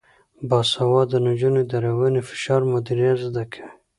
[0.49, 3.69] باسواده نجونې د رواني فشار مدیریت زده کوي.